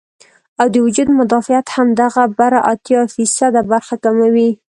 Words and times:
او 0.59 0.65
د 0.73 0.75
وجود 0.85 1.07
مدافعت 1.19 1.67
هم 1.75 1.87
دغه 2.01 2.23
بره 2.39 2.59
اتيا 2.71 3.01
فيصده 3.13 3.61
برخه 3.71 3.95
کموي 4.03 4.49